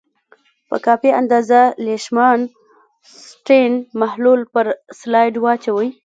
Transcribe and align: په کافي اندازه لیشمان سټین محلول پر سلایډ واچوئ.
په 0.69 0.77
کافي 0.85 1.09
اندازه 1.21 1.61
لیشمان 1.85 2.39
سټین 3.27 3.73
محلول 4.01 4.41
پر 4.53 4.65
سلایډ 4.99 5.33
واچوئ. 5.39 5.89